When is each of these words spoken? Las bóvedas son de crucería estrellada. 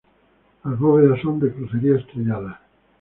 Las 0.63 0.79
bóvedas 0.79 1.21
son 1.21 1.39
de 1.39 1.53
crucería 1.53 1.95
estrellada. 1.95 2.59